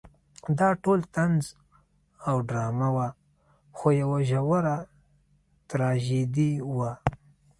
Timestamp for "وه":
2.95-3.07, 6.75-6.91